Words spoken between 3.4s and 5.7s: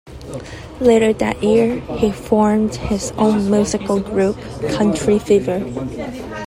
musical group, Country Fever.